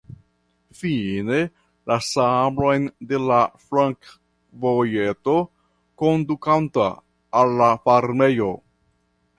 Fine 0.77 1.35
la 1.91 1.97
sablon 2.05 2.87
de 3.11 3.19
la 3.33 3.37
flankvojeto 3.67 5.37
kondukanta 6.05 6.91
al 7.43 7.57
la 7.63 7.71
farmejo. 7.87 8.53